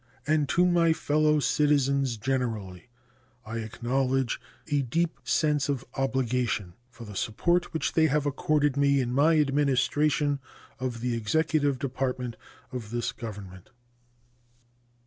And 0.25 0.49
to 0.49 0.65
my 0.65 0.93
fellow 0.93 1.39
citizens 1.39 2.17
generally 2.17 2.89
I 3.45 3.57
acknowledge 3.59 4.41
a 4.67 4.81
deep 4.81 5.19
sense 5.23 5.69
of 5.69 5.85
obligation 5.93 6.73
for 6.89 7.05
the 7.05 7.15
support 7.15 7.71
which 7.71 7.93
they 7.93 8.07
have 8.07 8.25
accorded 8.25 8.75
me 8.77 8.99
in 8.99 9.13
my 9.13 9.37
administration 9.37 10.39
of 10.79 11.01
the 11.01 11.15
executive 11.15 11.77
department 11.77 12.35
of 12.71 12.89
this 12.89 13.11
Government. 13.11 13.69